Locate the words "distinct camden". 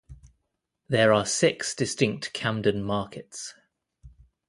1.75-2.83